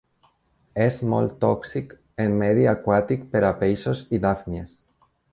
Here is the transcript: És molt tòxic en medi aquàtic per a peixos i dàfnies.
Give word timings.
És 0.85 0.95
molt 1.11 1.35
tòxic 1.43 1.91
en 2.25 2.33
medi 2.39 2.65
aquàtic 2.71 3.27
per 3.35 3.43
a 3.53 3.55
peixos 3.63 4.01
i 4.19 4.25
dàfnies. 4.29 4.73